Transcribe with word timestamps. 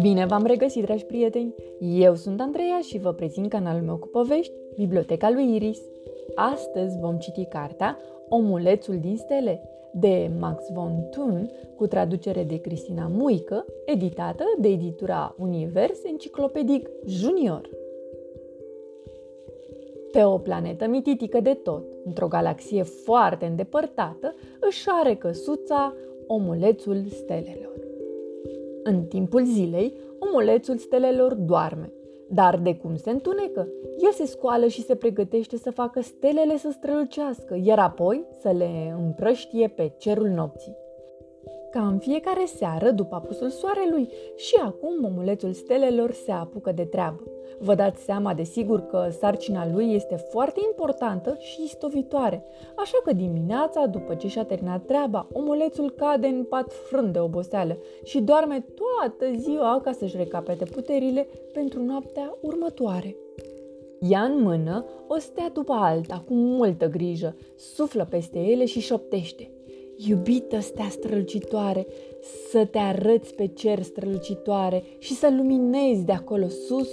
Bine 0.00 0.26
v-am 0.26 0.44
regăsit, 0.46 0.82
dragi 0.82 1.04
prieteni! 1.04 1.54
Eu 1.80 2.14
sunt 2.14 2.40
Andreea 2.40 2.80
și 2.80 2.98
vă 2.98 3.12
prezint 3.12 3.48
canalul 3.48 3.82
meu 3.82 3.96
cu 3.96 4.06
povești, 4.06 4.52
Biblioteca 4.76 5.30
lui 5.30 5.54
Iris. 5.54 5.80
Astăzi 6.34 6.98
vom 6.98 7.16
citi 7.16 7.44
cartea 7.44 7.98
Omulețul 8.28 8.98
din 8.98 9.16
stele 9.16 9.62
de 9.92 10.30
Max 10.38 10.64
von 10.72 11.06
Thun, 11.10 11.50
cu 11.76 11.86
traducere 11.86 12.42
de 12.42 12.60
Cristina 12.60 13.10
Muică, 13.12 13.64
editată 13.84 14.44
de 14.58 14.68
editura 14.68 15.34
Univers 15.38 16.04
Enciclopedic 16.04 16.90
Junior. 17.06 17.70
Pe 20.12 20.24
o 20.24 20.38
planetă 20.38 20.86
mititică 20.86 21.40
de 21.40 21.54
tot, 21.54 21.84
într-o 22.04 22.28
galaxie 22.28 22.82
foarte 22.82 23.46
îndepărtată, 23.46 24.34
își 24.60 24.86
are 25.00 25.14
căsuța 25.14 25.94
omulețul 26.26 27.04
stelelor. 27.10 27.76
În 28.82 29.04
timpul 29.04 29.44
zilei, 29.44 29.94
omulețul 30.18 30.76
stelelor 30.76 31.34
doarme, 31.34 31.92
dar 32.28 32.58
de 32.58 32.76
cum 32.76 32.96
se 32.96 33.10
întunecă, 33.10 33.68
el 34.04 34.12
se 34.12 34.26
scoală 34.26 34.66
și 34.66 34.82
se 34.82 34.94
pregătește 34.94 35.56
să 35.56 35.70
facă 35.70 36.00
stelele 36.00 36.56
să 36.56 36.70
strălucească, 36.70 37.60
iar 37.62 37.78
apoi 37.78 38.24
să 38.40 38.50
le 38.50 38.96
împrăștie 38.98 39.68
pe 39.68 39.92
cerul 39.98 40.28
nopții 40.28 40.76
ca 41.78 41.86
în 41.86 41.98
fiecare 41.98 42.44
seară 42.44 42.90
după 42.90 43.14
apusul 43.14 43.48
soarelui 43.50 44.08
și 44.36 44.54
acum 44.64 45.04
omulețul 45.04 45.52
stelelor 45.52 46.12
se 46.12 46.32
apucă 46.32 46.72
de 46.72 46.84
treabă. 46.84 47.22
Vă 47.58 47.74
dați 47.74 48.02
seama 48.02 48.34
de 48.34 48.42
sigur 48.42 48.86
că 48.86 49.08
sarcina 49.18 49.68
lui 49.72 49.94
este 49.94 50.16
foarte 50.16 50.60
importantă 50.70 51.36
și 51.40 51.62
istovitoare, 51.62 52.44
așa 52.76 52.98
că 53.04 53.12
dimineața, 53.12 53.86
după 53.86 54.14
ce 54.14 54.28
și-a 54.28 54.44
terminat 54.44 54.84
treaba, 54.84 55.28
omulețul 55.32 55.90
cade 55.90 56.26
în 56.26 56.44
pat 56.44 56.72
frânt 56.72 57.12
de 57.12 57.18
oboseală 57.18 57.78
și 58.04 58.20
doarme 58.20 58.64
toată 58.74 59.32
ziua 59.36 59.80
ca 59.84 59.92
să-și 59.92 60.16
recapete 60.16 60.64
puterile 60.64 61.28
pentru 61.52 61.82
noaptea 61.82 62.36
următoare. 62.40 63.16
Ia 64.00 64.20
în 64.20 64.42
mână 64.42 64.84
o 65.06 65.18
stea 65.18 65.50
după 65.52 65.72
alta, 65.72 66.22
cu 66.26 66.34
multă 66.34 66.88
grijă, 66.88 67.36
suflă 67.56 68.06
peste 68.10 68.38
ele 68.38 68.64
și 68.64 68.80
șoptește– 68.80 69.50
Iubită 70.06 70.60
stea 70.60 70.88
strălucitoare, 70.88 71.86
să 72.50 72.64
te 72.64 72.78
arăți 72.78 73.34
pe 73.34 73.46
cer 73.46 73.82
strălucitoare 73.82 74.82
și 74.98 75.12
să 75.14 75.28
luminezi 75.36 76.04
de 76.04 76.12
acolo 76.12 76.48
sus 76.48 76.88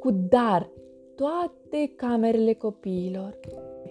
cu 0.00 0.10
dar 0.28 0.70
toate 1.14 1.92
camerele 1.96 2.52
copiilor. 2.52 3.38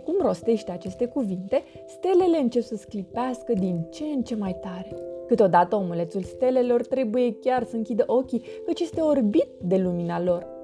Cum 0.03 0.15
rostește 0.21 0.71
aceste 0.71 1.05
cuvinte, 1.05 1.63
stelele 1.87 2.37
încep 2.37 2.61
să 2.61 2.75
sclipească 2.75 3.53
din 3.53 3.87
ce 3.91 4.03
în 4.03 4.21
ce 4.21 4.35
mai 4.35 4.57
tare. 4.61 4.95
Câteodată 5.27 5.75
omulețul 5.75 6.21
stelelor 6.21 6.85
trebuie 6.85 7.35
chiar 7.41 7.63
să 7.63 7.75
închidă 7.75 8.03
ochii, 8.07 8.43
căci 8.65 8.79
este 8.79 9.01
orbit 9.01 9.49
de 9.61 9.77
lumina 9.77 10.21
lor. 10.21 10.56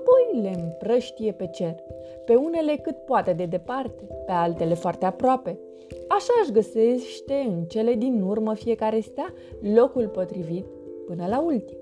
Apoi 0.00 0.42
le 0.42 0.60
împrăștie 0.62 1.32
pe 1.32 1.46
cer, 1.46 1.74
pe 2.24 2.34
unele 2.34 2.76
cât 2.76 2.96
poate 2.96 3.32
de 3.32 3.44
departe, 3.44 4.02
pe 4.26 4.32
altele 4.32 4.74
foarte 4.74 5.04
aproape, 5.04 5.58
Așa 6.08 6.32
își 6.42 6.52
găsește 6.52 7.34
în 7.48 7.64
cele 7.64 7.94
din 7.94 8.22
urmă 8.22 8.54
fiecare 8.54 9.00
stea 9.00 9.32
locul 9.74 10.08
potrivit 10.08 10.66
până 11.06 11.26
la 11.26 11.40
ultim. 11.40 11.76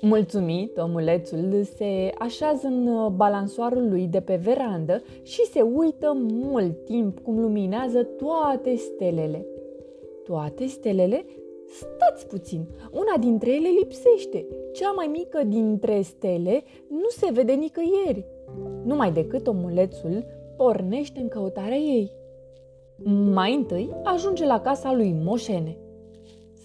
Mulțumit, 0.00 0.78
omulețul 0.78 1.62
se 1.76 2.10
așează 2.18 2.66
în 2.66 3.12
balansoarul 3.16 3.88
lui 3.88 4.06
de 4.06 4.20
pe 4.20 4.40
verandă 4.42 5.02
și 5.22 5.44
se 5.46 5.60
uită 5.60 6.12
mult 6.16 6.84
timp 6.84 7.18
cum 7.18 7.40
luminează 7.40 8.02
toate 8.02 8.74
stelele. 8.74 9.46
Toate 10.24 10.66
stelele? 10.66 11.24
Stați 11.68 12.26
puțin, 12.26 12.68
una 12.90 13.16
dintre 13.20 13.54
ele 13.54 13.68
lipsește. 13.68 14.46
Cea 14.72 14.90
mai 14.90 15.06
mică 15.06 15.42
dintre 15.44 16.00
stele 16.00 16.62
nu 16.88 17.08
se 17.08 17.30
vede 17.32 17.52
nicăieri. 17.52 18.26
Numai 18.84 19.12
decât 19.12 19.46
omulețul 19.46 20.24
pornește 20.56 21.20
în 21.20 21.28
căutarea 21.28 21.76
ei. 21.76 22.12
Mai 23.32 23.54
întâi 23.54 23.90
ajunge 24.02 24.46
la 24.46 24.60
casa 24.60 24.92
lui 24.92 25.12
Moșene. 25.24 25.76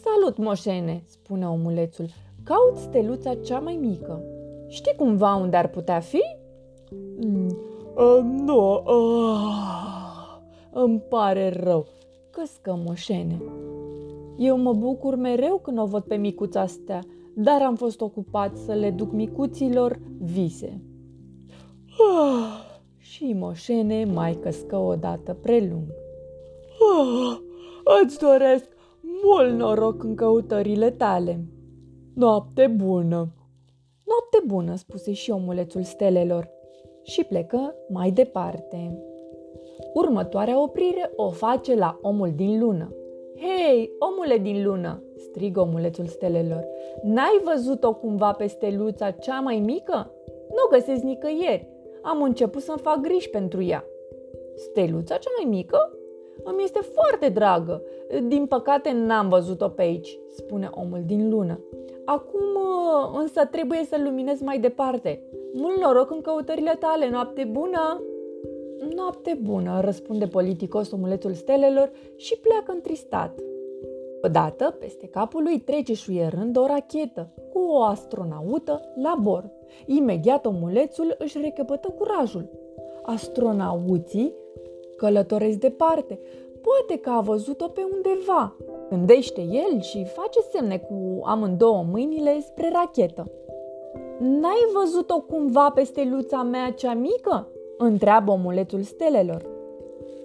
Salut, 0.03 0.37
Moșene, 0.37 1.03
spune 1.05 1.47
omulețul. 1.47 2.05
Caut 2.43 2.77
steluța 2.77 3.35
cea 3.35 3.59
mai 3.59 3.75
mică. 3.81 4.23
Știi 4.67 4.95
cumva 4.95 5.35
unde 5.35 5.57
ar 5.57 5.67
putea 5.67 5.99
fi? 5.99 6.21
Mm, 7.19 7.57
uh, 7.95 8.19
nu, 8.23 8.83
uh, 8.85 9.53
îmi 10.71 10.99
pare 10.99 11.49
rău, 11.49 11.85
căscă 12.29 12.79
Moșene. 12.85 13.41
Eu 14.37 14.57
mă 14.57 14.73
bucur 14.73 15.15
mereu 15.15 15.57
când 15.57 15.79
o 15.79 15.85
văd 15.85 16.03
pe 16.03 16.15
micuța 16.15 16.59
astea, 16.59 16.99
dar 17.35 17.61
am 17.61 17.75
fost 17.75 18.01
ocupat 18.01 18.57
să 18.57 18.73
le 18.73 18.91
duc 18.91 19.11
micuților 19.11 19.99
vise. 20.21 20.81
Uh. 21.99 22.71
Și 22.97 23.33
Moșene 23.33 24.05
mai 24.05 24.33
căscă 24.33 24.77
odată 24.77 25.33
prelung. 25.33 25.87
Oh, 26.79 27.37
îți 28.03 28.19
doresc 28.19 28.67
mult 29.23 29.57
noroc 29.57 30.03
în 30.03 30.15
căutările 30.15 30.91
tale. 30.91 31.45
Noapte 32.13 32.67
bună! 32.67 33.33
Noapte 34.05 34.43
bună, 34.47 34.75
spuse 34.75 35.13
și 35.13 35.31
omulețul 35.31 35.83
stelelor 35.83 36.49
și 37.03 37.23
plecă 37.23 37.75
mai 37.89 38.11
departe. 38.11 39.03
Următoarea 39.93 40.61
oprire 40.61 41.11
o 41.15 41.29
face 41.29 41.75
la 41.75 41.99
omul 42.01 42.31
din 42.35 42.59
lună. 42.59 42.93
Hei, 43.35 43.91
omule 43.99 44.37
din 44.37 44.65
lună!" 44.65 45.03
strigă 45.17 45.59
omulețul 45.59 46.05
stelelor. 46.05 46.67
N-ai 47.03 47.41
văzut-o 47.43 47.93
cumva 47.93 48.31
pe 48.31 48.47
steluța 48.47 49.11
cea 49.11 49.39
mai 49.39 49.59
mică? 49.59 50.11
Nu 50.49 50.57
o 50.65 50.71
găsesc 50.71 51.01
nicăieri. 51.01 51.67
Am 52.01 52.21
început 52.21 52.61
să-mi 52.61 52.79
fac 52.79 52.99
griji 52.99 53.29
pentru 53.29 53.63
ea." 53.63 53.85
Steluța 54.55 55.17
cea 55.17 55.29
mai 55.37 55.49
mică? 55.49 55.97
Îmi 56.43 56.63
este 56.63 56.79
foarte 56.79 57.29
dragă. 57.29 57.83
Din 58.27 58.45
păcate 58.45 58.91
n-am 58.91 59.29
văzut-o 59.29 59.67
pe 59.67 59.81
aici, 59.81 60.19
spune 60.29 60.69
omul 60.73 61.01
din 61.05 61.29
lună. 61.29 61.59
Acum 62.05 62.41
însă 63.13 63.45
trebuie 63.45 63.83
să 63.89 64.01
luminez 64.03 64.41
mai 64.41 64.59
departe. 64.59 65.23
Mult 65.53 65.77
noroc 65.81 66.11
în 66.11 66.21
căutările 66.21 66.75
tale, 66.79 67.09
noapte 67.09 67.43
bună! 67.51 68.01
Noapte 68.91 69.39
bună, 69.41 69.81
răspunde 69.81 70.27
politicos 70.27 70.91
omulețul 70.91 71.33
stelelor 71.33 71.91
și 72.15 72.37
pleacă 72.37 72.71
întristat. 72.71 73.39
Odată, 74.21 74.75
peste 74.79 75.07
capul 75.07 75.43
lui 75.43 75.59
trece 75.59 75.93
șuierând 75.93 76.57
o 76.57 76.65
rachetă 76.65 77.29
cu 77.53 77.59
o 77.59 77.81
astronaută 77.81 78.81
la 78.95 79.17
bord. 79.21 79.51
Imediat 79.85 80.45
omulețul 80.45 81.15
își 81.17 81.39
recăpătă 81.41 81.89
curajul. 81.97 82.49
Astronauții 83.01 84.33
călătoresc 84.97 85.57
departe. 85.57 86.19
Poate 86.61 87.01
că 87.01 87.09
a 87.09 87.21
văzut-o 87.21 87.67
pe 87.67 87.81
undeva. 87.93 88.55
Gândește 88.89 89.41
el 89.41 89.81
și 89.81 90.05
face 90.05 90.39
semne 90.51 90.77
cu 90.77 91.21
amândouă 91.23 91.85
mâinile 91.91 92.39
spre 92.39 92.69
rachetă. 92.73 93.31
N-ai 94.19 94.65
văzut-o 94.73 95.19
cumva 95.19 95.71
pe 95.75 95.83
steluța 95.83 96.41
mea 96.41 96.71
cea 96.71 96.93
mică?" 96.93 97.47
Întreabă 97.77 98.31
omulețul 98.31 98.81
stelelor. 98.81 99.45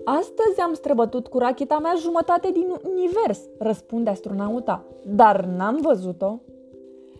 Astăzi 0.05 0.61
am 0.61 0.75
străbătut 0.75 1.27
cu 1.27 1.39
racheta 1.39 1.79
mea 1.79 1.95
jumătate 1.99 2.51
din 2.53 2.67
univers, 2.91 3.41
răspunde 3.59 4.11
astronauta, 4.11 4.85
dar 5.07 5.45
n-am 5.45 5.79
văzut-o. 5.83 6.39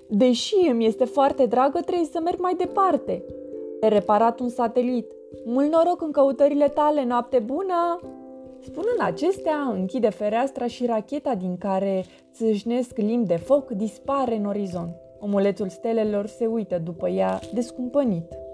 Deși 0.09 0.69
îmi 0.71 0.87
este 0.87 1.05
foarte 1.05 1.47
dragă, 1.47 1.81
trebuie 1.81 2.09
să 2.13 2.21
merg 2.25 2.41
mai 2.41 2.55
departe. 2.55 3.25
He 3.81 3.89
reparat 3.89 4.41
un 4.41 4.49
satelit. 4.49 5.07
Mult 5.45 5.73
noroc 5.73 6.03
în 6.03 6.11
căutările 6.11 6.69
tale, 6.69 7.05
noapte 7.05 7.39
bună! 7.39 8.01
Spunând 8.61 8.99
acestea, 9.01 9.57
închide 9.73 10.09
fereastra 10.09 10.67
și 10.67 10.87
racheta 10.87 11.35
din 11.35 11.57
care 11.59 12.05
țâșnesc 12.33 12.97
limbi 12.97 13.27
de 13.27 13.37
foc 13.37 13.71
dispare 13.71 14.37
în 14.37 14.45
orizont. 14.45 14.95
Omulețul 15.21 15.69
stelelor 15.69 16.27
se 16.27 16.47
uită 16.47 16.81
după 16.85 17.09
ea, 17.09 17.41
descumpănit. 17.55 18.48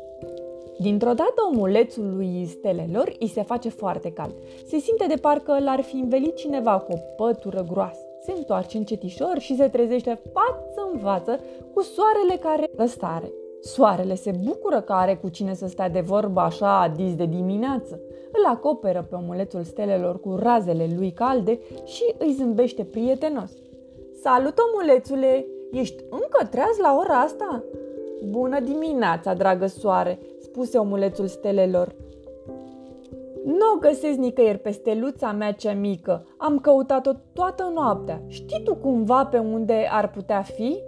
Dintr-o 0.78 1.12
dată 1.12 1.34
omulețul 1.52 2.14
lui 2.16 2.46
stelelor 2.46 3.12
îi 3.18 3.28
se 3.28 3.42
face 3.42 3.68
foarte 3.68 4.12
cald. 4.12 4.34
Se 4.66 4.78
simte 4.78 5.06
de 5.08 5.14
parcă 5.14 5.56
l-ar 5.60 5.80
fi 5.80 5.96
învelit 5.96 6.34
cineva 6.34 6.78
cu 6.78 6.92
o 6.92 7.24
pătură 7.24 7.66
groasă. 7.72 8.00
Se 8.20 8.32
întoarce 8.36 8.76
încetișor 8.76 9.38
și 9.38 9.56
se 9.56 9.68
trezește 9.68 10.20
față 10.32 10.90
în 10.92 10.98
față 10.98 11.40
cu 11.74 11.82
soarele 11.82 12.36
care 12.40 12.70
răstare. 12.76 13.32
Soarele 13.60 14.14
se 14.14 14.30
bucură 14.44 14.80
că 14.80 14.92
are 14.92 15.14
cu 15.14 15.28
cine 15.28 15.54
să 15.54 15.66
stea 15.66 15.88
de 15.88 16.00
vorbă 16.00 16.40
așa 16.40 16.92
dis 16.96 17.14
de 17.14 17.24
dimineață. 17.24 18.00
Îl 18.32 18.44
acoperă 18.54 19.06
pe 19.08 19.14
omulețul 19.14 19.62
stelelor 19.62 20.20
cu 20.20 20.34
razele 20.34 20.88
lui 20.96 21.10
calde 21.12 21.58
și 21.84 22.14
îi 22.18 22.32
zâmbește 22.32 22.84
prietenos. 22.84 23.50
Salut, 24.22 24.54
omulețule! 24.58 25.46
Ești 25.72 26.04
încă 26.10 26.46
treaz 26.50 26.76
la 26.82 26.96
ora 26.98 27.20
asta? 27.20 27.64
Bună 28.28 28.60
dimineața, 28.60 29.34
dragă 29.34 29.66
soare, 29.66 30.18
spuse 30.54 30.78
omulețul 30.78 31.26
stelelor. 31.26 31.94
Nu 33.44 33.72
o 33.74 33.78
găsesc 33.80 34.18
nicăieri 34.18 34.58
pe 34.58 34.70
steluța 34.70 35.32
mea 35.32 35.52
cea 35.52 35.72
mică. 35.72 36.26
Am 36.38 36.58
căutat-o 36.58 37.12
toată 37.32 37.70
noaptea. 37.74 38.22
Știi 38.26 38.62
tu 38.64 38.74
cumva 38.74 39.26
pe 39.26 39.38
unde 39.38 39.88
ar 39.90 40.10
putea 40.10 40.42
fi? 40.42 40.82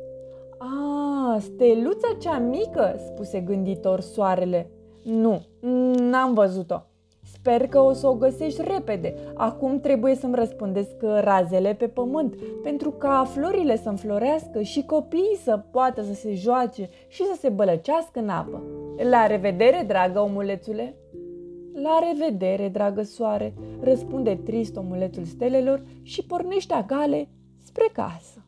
A, 0.59 1.39
steluța 1.41 2.09
cea 2.21 2.39
mică, 2.39 2.95
spuse 3.07 3.41
gânditor 3.41 4.01
soarele. 4.01 4.71
Nu, 5.03 5.43
n-am 5.99 6.35
văzut-o. 6.35 6.83
Sper 7.47 7.69
că 7.69 7.81
o 7.81 7.93
să 7.93 8.09
o 8.09 8.15
găsești 8.15 8.63
repede. 8.63 9.15
Acum 9.35 9.81
trebuie 9.81 10.15
să-mi 10.15 10.35
răspundesc 10.35 10.95
razele 11.21 11.75
pe 11.75 11.87
pământ, 11.87 12.35
pentru 12.63 12.91
ca 12.91 13.25
florile 13.33 13.77
să 13.77 13.89
înflorească 13.89 14.63
și 14.63 14.85
copiii 14.85 15.39
să 15.43 15.63
poată 15.71 16.03
să 16.03 16.15
se 16.15 16.35
joace 16.35 16.89
și 17.09 17.25
să 17.25 17.37
se 17.39 17.49
bălăcească 17.49 18.19
în 18.19 18.29
apă. 18.29 18.63
La 19.11 19.27
revedere, 19.27 19.85
dragă 19.87 20.21
omulețule! 20.21 20.97
La 21.73 21.99
revedere, 22.09 22.69
dragă 22.69 23.03
soare, 23.03 23.55
răspunde 23.81 24.41
trist 24.45 24.77
omulețul 24.77 25.25
stelelor 25.25 25.83
și 26.03 26.27
pornește 26.27 26.75
agale 26.75 27.29
spre 27.65 27.91
casă. 27.93 28.45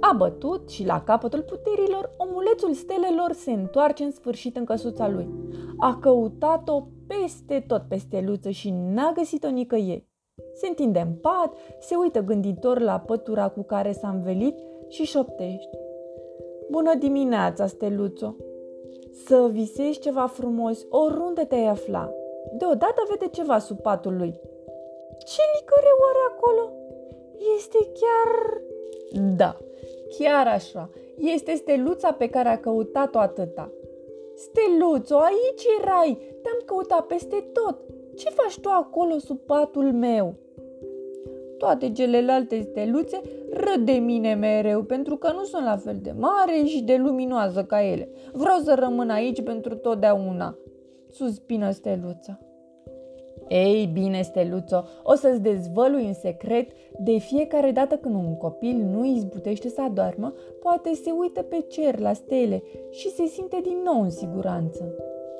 A 0.00 0.14
bătut 0.16 0.70
și 0.70 0.86
la 0.86 1.02
capătul 1.02 1.40
puterilor, 1.40 2.10
omulețul 2.16 2.72
stelelor 2.72 3.32
se 3.32 3.52
întoarce 3.52 4.04
în 4.04 4.10
sfârșit 4.10 4.56
în 4.56 4.64
căsuța 4.64 5.08
lui. 5.08 5.28
A 5.78 5.98
căutat-o 6.00 6.82
peste 7.08 7.64
tot 7.66 7.82
pe 7.88 7.96
steluță 7.96 8.50
și 8.50 8.70
n-a 8.70 9.12
găsit-o 9.14 9.48
nicăieri. 9.48 10.06
Se 10.54 10.66
întinde 10.66 10.98
în 10.98 11.12
pat, 11.14 11.52
se 11.80 11.94
uită 11.94 12.20
gânditor 12.20 12.80
la 12.80 12.98
pătura 12.98 13.48
cu 13.48 13.62
care 13.62 13.92
s-a 13.92 14.08
învelit 14.08 14.58
și 14.88 15.04
șoptește. 15.04 15.78
Bună 16.70 16.94
dimineața, 16.94 17.66
steluțo! 17.66 18.34
Să 19.26 19.48
visezi 19.50 19.98
ceva 19.98 20.26
frumos 20.26 20.86
oriunde 20.88 21.44
te-ai 21.44 21.66
afla. 21.66 22.12
Deodată 22.58 23.02
vede 23.08 23.30
ceva 23.30 23.58
sub 23.58 23.80
patul 23.80 24.16
lui. 24.16 24.40
Ce 25.18 25.42
licăre 25.58 25.92
oare 26.00 26.18
acolo? 26.30 26.72
Este 27.56 27.78
chiar... 27.78 28.60
Da, 29.36 29.56
chiar 30.18 30.46
așa. 30.46 30.90
Este 31.18 31.54
steluța 31.54 32.12
pe 32.12 32.28
care 32.28 32.48
a 32.48 32.58
căutat-o 32.58 33.18
atâta. 33.18 33.72
Steluțo, 34.38 35.16
aici 35.16 35.64
erai! 35.80 36.18
Te-am 36.42 36.62
căutat 36.64 37.06
peste 37.06 37.50
tot! 37.52 37.78
Ce 38.16 38.28
faci 38.30 38.58
tu 38.60 38.68
acolo 38.68 39.18
sub 39.18 39.38
patul 39.38 39.92
meu? 39.92 40.34
Toate 41.58 41.92
celelalte 41.92 42.60
steluțe 42.60 43.20
râd 43.50 43.84
de 43.84 43.92
mine 43.92 44.34
mereu 44.34 44.82
pentru 44.82 45.16
că 45.16 45.32
nu 45.32 45.44
sunt 45.44 45.64
la 45.64 45.76
fel 45.76 45.98
de 46.02 46.14
mare 46.18 46.64
și 46.64 46.82
de 46.82 46.96
luminoasă 46.96 47.64
ca 47.64 47.82
ele. 47.82 48.08
Vreau 48.32 48.58
să 48.58 48.74
rămân 48.74 49.10
aici 49.10 49.42
pentru 49.42 49.74
totdeauna, 49.76 50.56
suspină 51.10 51.70
steluța. 51.70 52.38
Ei 53.48 53.90
bine, 53.92 54.22
Steluțo, 54.22 54.84
o 55.02 55.14
să-ți 55.14 55.40
dezvălui 55.40 56.06
în 56.06 56.14
secret 56.14 56.70
de 56.98 57.18
fiecare 57.18 57.70
dată 57.70 57.96
când 57.96 58.14
un 58.14 58.36
copil 58.36 58.76
nu 58.76 59.04
izbutește 59.04 59.68
să 59.68 59.82
adormă, 59.82 60.34
poate 60.62 60.94
se 60.94 61.10
uită 61.10 61.42
pe 61.42 61.64
cer 61.68 61.98
la 61.98 62.12
stele 62.12 62.62
și 62.90 63.10
se 63.10 63.26
simte 63.26 63.60
din 63.62 63.76
nou 63.84 64.02
în 64.02 64.10
siguranță. 64.10 64.94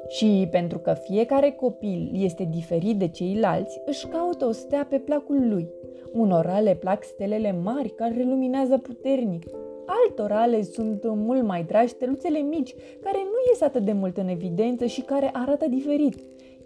Și 0.08 0.48
pentru 0.50 0.78
că 0.78 0.92
fiecare 0.92 1.50
copil 1.50 2.10
este 2.14 2.48
diferit 2.50 2.98
de 2.98 3.08
ceilalți, 3.08 3.80
își 3.86 4.06
caută 4.06 4.46
o 4.46 4.52
stea 4.52 4.86
pe 4.90 4.98
placul 4.98 5.48
lui. 5.48 5.68
Unora 6.12 6.60
le 6.60 6.74
plac 6.74 7.04
stelele 7.04 7.58
mari 7.62 7.88
care 7.88 8.24
luminează 8.28 8.78
puternic, 8.78 9.46
altora 9.86 10.44
le 10.44 10.62
sunt 10.62 11.02
mult 11.04 11.42
mai 11.42 11.64
dragi 11.64 11.88
steluțele 11.88 12.38
mici, 12.38 12.74
care 13.00 13.18
nu 13.18 13.48
ies 13.48 13.60
atât 13.60 13.84
de 13.84 13.92
mult 13.92 14.16
în 14.16 14.28
evidență 14.28 14.84
și 14.84 15.00
care 15.00 15.30
arată 15.32 15.66
diferit. 15.68 16.14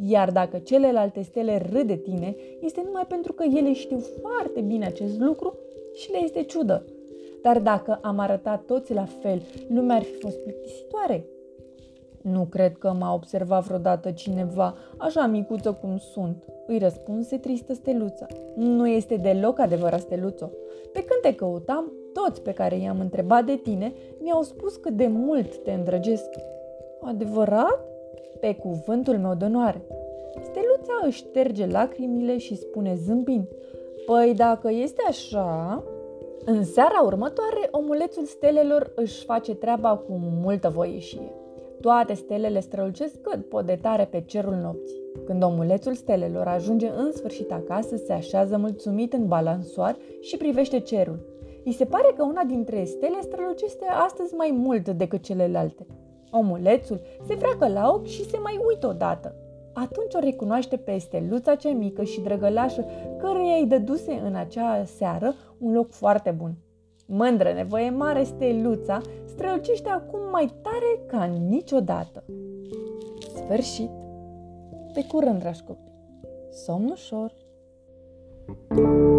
Iar 0.05 0.31
dacă 0.31 0.59
celelalte 0.59 1.23
stele 1.23 1.63
râd 1.73 1.87
de 1.87 1.97
tine, 1.97 2.37
este 2.61 2.83
numai 2.85 3.07
pentru 3.09 3.33
că 3.33 3.45
ele 3.57 3.73
știu 3.73 3.99
foarte 3.99 4.61
bine 4.61 4.87
acest 4.87 5.21
lucru 5.21 5.59
și 5.95 6.11
le 6.11 6.19
este 6.23 6.43
ciudă. 6.43 6.85
Dar 7.43 7.59
dacă 7.59 7.99
am 8.03 8.19
arătat 8.19 8.63
toți 8.63 8.95
la 8.95 9.05
fel, 9.05 9.43
lumea 9.69 9.97
ar 9.97 10.03
fi 10.03 10.13
fost 10.13 10.39
plictisitoare. 10.39 11.25
Nu 12.23 12.45
cred 12.45 12.77
că 12.79 12.95
m-a 12.99 13.15
observat 13.15 13.65
vreodată 13.65 14.11
cineva 14.11 14.75
așa 14.97 15.27
micuță 15.27 15.73
cum 15.73 15.99
sunt, 15.99 16.45
îi 16.67 16.79
răspunse 16.79 17.37
tristă 17.37 17.75
steluța. 17.75 18.27
Nu 18.55 18.89
este 18.89 19.17
deloc 19.17 19.59
adevărat, 19.59 20.01
steluțo. 20.01 20.51
Pe 20.93 21.05
când 21.05 21.21
te 21.23 21.35
căutam, 21.35 21.93
toți 22.13 22.43
pe 22.43 22.53
care 22.53 22.79
i-am 22.79 23.01
întrebat 23.01 23.45
de 23.45 23.57
tine 23.57 23.93
mi-au 24.23 24.43
spus 24.43 24.77
cât 24.77 24.93
de 24.93 25.07
mult 25.07 25.57
te 25.57 25.73
îndrăgesc. 25.73 26.29
Adevărat? 27.01 27.92
Pe 28.43 28.55
cuvântul 28.55 29.19
meu 29.19 29.35
de 29.35 29.45
onoare. 29.45 29.83
Steluța 30.41 31.07
își 31.07 31.19
șterge 31.19 31.67
lacrimile 31.67 32.39
și 32.39 32.57
spune 32.57 32.95
zâmbind, 32.95 33.49
Păi 34.07 34.35
dacă 34.37 34.71
este 34.71 35.03
așa... 35.09 35.83
În 36.45 36.65
seara 36.65 37.03
următoare, 37.05 37.69
omulețul 37.71 38.25
stelelor 38.25 38.93
își 38.95 39.25
face 39.25 39.55
treaba 39.55 39.97
cu 39.97 40.21
multă 40.43 40.69
voieșie. 40.69 41.33
Toate 41.81 42.15
stelele 42.15 42.61
strălucesc 42.61 43.21
cât 43.21 43.49
pot 43.49 43.67
de 43.67 43.79
tare 43.83 44.05
pe 44.11 44.23
cerul 44.27 44.55
nopții. 44.55 45.03
Când 45.25 45.43
omulețul 45.43 45.95
stelelor 45.95 46.47
ajunge 46.47 46.89
în 46.97 47.13
sfârșit 47.13 47.53
acasă, 47.53 47.97
se 47.97 48.13
așează 48.13 48.57
mulțumit 48.57 49.13
în 49.13 49.27
balansoar 49.27 49.97
și 50.21 50.37
privește 50.37 50.81
cerul. 50.81 51.19
Îi 51.65 51.73
se 51.73 51.85
pare 51.85 52.13
că 52.17 52.23
una 52.23 52.45
dintre 52.45 52.85
stele 52.85 53.19
strălucește 53.21 53.85
astăzi 54.07 54.35
mai 54.35 54.51
mult 54.57 54.89
decât 54.89 55.23
celelalte. 55.23 55.87
Omulețul 56.35 57.01
se 57.27 57.35
freacă 57.35 57.69
la 57.69 57.91
ochi 57.95 58.07
și 58.07 58.29
se 58.29 58.39
mai 58.43 58.61
uită 58.69 58.87
odată. 58.87 59.35
Atunci 59.73 60.15
o 60.15 60.19
recunoaște 60.19 60.77
pe 60.77 60.99
steluța 60.99 61.55
cea 61.55 61.73
mică 61.73 62.03
și 62.03 62.21
drăgălașă, 62.21 62.85
căreia 63.19 63.57
îi 63.57 63.67
dăduse 63.67 64.23
în 64.25 64.35
acea 64.35 64.85
seară 64.85 65.35
un 65.59 65.73
loc 65.73 65.91
foarte 65.91 66.31
bun. 66.31 66.55
Mândră 67.07 67.53
nevoie 67.53 67.91
mare, 67.91 68.23
steluța 68.23 69.01
strălucește 69.25 69.89
acum 69.89 70.21
mai 70.31 70.55
tare 70.63 71.01
ca 71.07 71.25
niciodată. 71.49 72.25
Sfârșit! 73.35 73.91
Pe 74.93 75.05
curând, 75.05 75.39
dragi 75.39 75.63
copii! 75.63 75.93
Somn 76.51 76.91
ușor! 76.91 77.33
thank 78.69 78.79
you 78.79 79.12